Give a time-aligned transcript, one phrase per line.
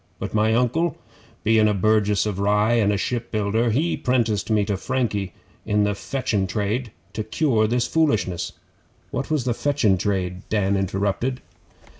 [0.17, 0.97] But my Uncle,
[1.43, 5.31] bein' a burgess of Rye, and a shipbuilder, he 'prenticed me to Frankie
[5.63, 8.53] in the fetchin' trade, to cure this foolishness.'
[9.11, 11.41] 'What was the fetchin' trade?' Dan interrupted.